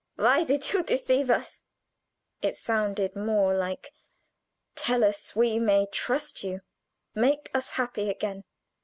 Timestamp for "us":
1.29-1.61, 5.03-5.35, 7.53-7.69